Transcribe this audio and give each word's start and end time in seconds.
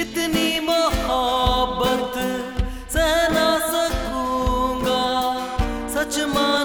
इतनी 0.00 0.48
मोहब्बत 0.66 2.14
सहना 2.92 3.48
सकूँगा 3.72 5.02
सच 5.94 6.14
मान 6.34 6.61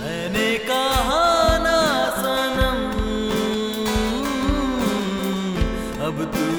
मैंने 0.00 0.48
कहा 0.68 1.58
ना 1.58 1.78
अब 6.06 6.24
तू 6.34 6.53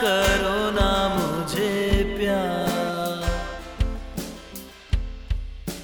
good. 0.00 0.35